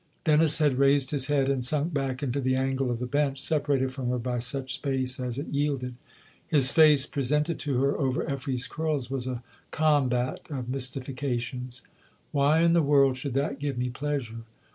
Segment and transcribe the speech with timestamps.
[0.25, 3.91] Dennis had raised his head and sunk back into the angle of the bench, separated
[3.93, 5.93] from her by such space as it yielded.
[6.47, 11.83] His face, presented to her over Effie's curls, was a combat of mystifications.
[12.31, 14.41] "Why in the world should that give me pleasure